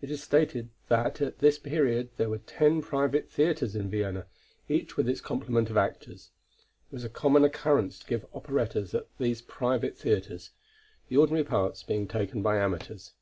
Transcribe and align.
It 0.00 0.10
is 0.10 0.20
stated 0.20 0.70
that 0.88 1.20
at 1.20 1.38
this 1.38 1.56
period 1.56 2.10
there 2.16 2.28
were 2.28 2.38
ten 2.38 2.82
private 2.82 3.30
theatres 3.30 3.76
in 3.76 3.88
Vienna, 3.88 4.26
each 4.68 4.96
with 4.96 5.08
its 5.08 5.20
complement 5.20 5.70
of 5.70 5.76
actors. 5.76 6.32
It 6.90 6.92
was 6.92 7.04
a 7.04 7.08
common 7.08 7.44
occurrence 7.44 8.00
to 8.00 8.06
give 8.08 8.26
operettas 8.34 8.94
at 8.96 9.06
these 9.18 9.42
private 9.42 9.96
theatres, 9.96 10.50
the 11.06 11.18
ordinary 11.18 11.44
parts 11.44 11.84
being 11.84 12.08
taken 12.08 12.42
by 12.42 12.58
amateurs. 12.58 13.12